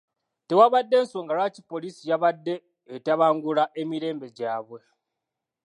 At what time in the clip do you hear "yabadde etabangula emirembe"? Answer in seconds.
2.11-4.27